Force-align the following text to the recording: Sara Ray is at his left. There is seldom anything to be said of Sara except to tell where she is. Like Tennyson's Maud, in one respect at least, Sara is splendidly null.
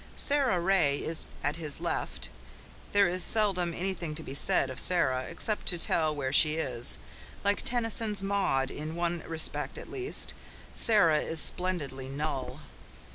Sara 0.15 0.59
Ray 0.59 0.97
is 0.97 1.27
at 1.43 1.57
his 1.57 1.79
left. 1.79 2.29
There 2.91 3.07
is 3.07 3.23
seldom 3.23 3.71
anything 3.71 4.15
to 4.15 4.23
be 4.23 4.33
said 4.33 4.71
of 4.71 4.79
Sara 4.79 5.25
except 5.25 5.67
to 5.67 5.77
tell 5.77 6.15
where 6.15 6.33
she 6.33 6.55
is. 6.55 6.97
Like 7.43 7.61
Tennyson's 7.61 8.23
Maud, 8.23 8.71
in 8.71 8.95
one 8.95 9.21
respect 9.27 9.77
at 9.77 9.91
least, 9.91 10.33
Sara 10.73 11.19
is 11.19 11.39
splendidly 11.39 12.09
null. 12.09 12.61